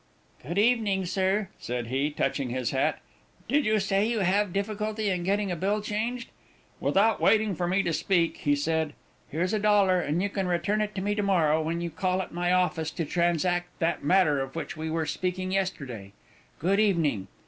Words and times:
"Good 0.41 0.57
evening, 0.57 1.05
sir," 1.05 1.49
said 1.59 1.85
he, 1.85 2.09
touching 2.09 2.49
his 2.49 2.71
hat, 2.71 2.97
"did 3.47 3.65
you 3.65 3.79
say 3.79 4.03
you 4.03 4.21
have 4.21 4.51
difficulty 4.51 5.11
in 5.11 5.21
getting 5.21 5.51
a 5.51 5.55
bill 5.55 5.79
changed?" 5.79 6.29
Without 6.79 7.21
waiting 7.21 7.53
for 7.53 7.67
me 7.67 7.83
to 7.83 7.93
speak 7.93 8.37
he 8.37 8.55
said, 8.55 8.93
"here's 9.29 9.53
a 9.53 9.59
dollar; 9.59 10.09
you 10.09 10.27
can 10.31 10.47
return 10.47 10.81
it 10.81 10.95
to 10.95 11.01
me 11.01 11.13
to 11.13 11.21
morrow, 11.21 11.61
when 11.61 11.81
you 11.81 11.91
call 11.91 12.19
at 12.23 12.33
my 12.33 12.51
office 12.51 12.89
to 12.89 13.05
transact 13.05 13.69
that 13.77 14.03
matter 14.03 14.39
of 14.41 14.55
which 14.55 14.75
we 14.75 14.89
were 14.89 15.05
speaking 15.05 15.51
yesterday. 15.51 16.13
Good 16.57 16.79
evening." 16.79 17.27